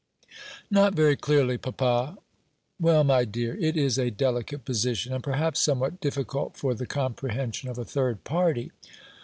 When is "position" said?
4.65-5.13